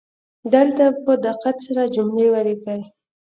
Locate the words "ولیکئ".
2.33-2.81